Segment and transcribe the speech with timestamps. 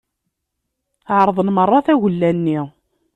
[1.17, 2.59] Ԑerḍen merra tagella-nni.